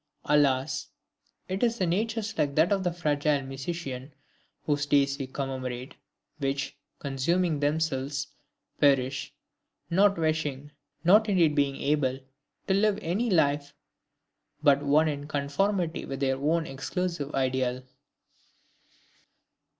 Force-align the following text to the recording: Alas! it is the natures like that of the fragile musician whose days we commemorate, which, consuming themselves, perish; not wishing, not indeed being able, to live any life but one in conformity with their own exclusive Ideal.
Alas! 0.25 0.87
it 1.47 1.61
is 1.61 1.77
the 1.77 1.85
natures 1.85 2.35
like 2.35 2.55
that 2.55 2.71
of 2.71 2.83
the 2.83 2.91
fragile 2.91 3.43
musician 3.43 4.11
whose 4.65 4.87
days 4.87 5.19
we 5.19 5.27
commemorate, 5.27 5.93
which, 6.39 6.75
consuming 6.97 7.59
themselves, 7.59 8.29
perish; 8.79 9.31
not 9.91 10.17
wishing, 10.17 10.71
not 11.03 11.29
indeed 11.29 11.53
being 11.53 11.75
able, 11.75 12.17
to 12.65 12.73
live 12.73 12.97
any 13.03 13.29
life 13.29 13.75
but 14.63 14.81
one 14.81 15.07
in 15.07 15.27
conformity 15.27 16.03
with 16.03 16.19
their 16.19 16.37
own 16.37 16.65
exclusive 16.65 17.35
Ideal. 17.35 17.83